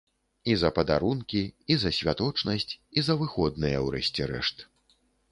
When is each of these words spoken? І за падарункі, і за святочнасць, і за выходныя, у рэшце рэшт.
І 0.51 0.53
за 0.59 0.69
падарункі, 0.77 1.41
і 1.75 1.75
за 1.83 1.91
святочнасць, 1.97 2.73
і 3.01 3.03
за 3.09 3.17
выходныя, 3.19 3.83
у 3.89 3.93
рэшце 3.97 4.27
рэшт. 4.33 4.65